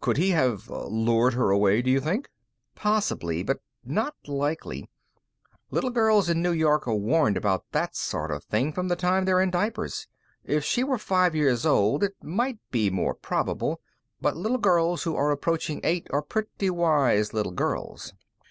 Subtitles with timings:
[0.00, 2.30] Could he have lured her away, do you think?"
[2.74, 4.88] "Possible, but not likely.
[5.70, 9.26] Little girls in New York are warned about that sort of thing from the time
[9.26, 10.08] they're in diapers.
[10.46, 13.82] If she were five years old, it might be more probable,
[14.18, 18.14] but little girls who are approaching eight are pretty wise little girls."